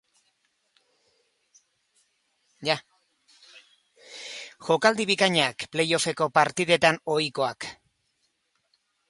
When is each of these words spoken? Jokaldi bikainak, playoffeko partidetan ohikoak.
Jokaldi 4.69 5.07
bikainak, 5.11 5.69
playoffeko 5.77 6.31
partidetan 6.41 7.01
ohikoak. 7.19 7.71